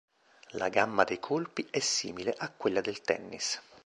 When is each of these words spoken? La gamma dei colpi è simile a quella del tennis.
La 0.53 0.69
gamma 0.71 1.03
dei 1.03 1.19
colpi 1.19 1.67
è 1.69 1.77
simile 1.77 2.33
a 2.35 2.49
quella 2.49 2.81
del 2.81 3.01
tennis. 3.01 3.61